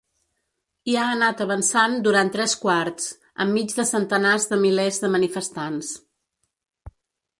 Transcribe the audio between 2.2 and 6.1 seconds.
tres quarts, enmig de centenars de milers de manifestants.